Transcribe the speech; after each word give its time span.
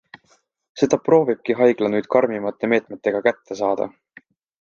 Seda 0.81 0.97
proovibki 1.09 1.55
haigla 1.59 1.91
nüüd 1.95 2.09
karmimate 2.15 2.71
meetmetega 2.73 3.23
kätte 3.29 3.59
saada. 3.61 3.89